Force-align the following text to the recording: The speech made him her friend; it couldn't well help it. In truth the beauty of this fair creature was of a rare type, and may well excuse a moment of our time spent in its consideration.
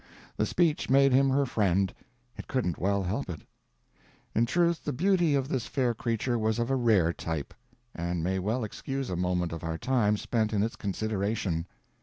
The 0.35 0.47
speech 0.47 0.89
made 0.89 1.13
him 1.13 1.29
her 1.29 1.45
friend; 1.45 1.93
it 2.35 2.47
couldn't 2.47 2.79
well 2.79 3.03
help 3.03 3.29
it. 3.29 3.41
In 4.33 4.47
truth 4.47 4.83
the 4.83 4.91
beauty 4.91 5.35
of 5.35 5.47
this 5.47 5.67
fair 5.67 5.93
creature 5.93 6.39
was 6.39 6.57
of 6.57 6.71
a 6.71 6.75
rare 6.75 7.13
type, 7.13 7.53
and 7.93 8.23
may 8.23 8.39
well 8.39 8.63
excuse 8.63 9.11
a 9.11 9.15
moment 9.15 9.51
of 9.53 9.63
our 9.63 9.77
time 9.77 10.17
spent 10.17 10.53
in 10.53 10.63
its 10.63 10.75
consideration. 10.75 11.67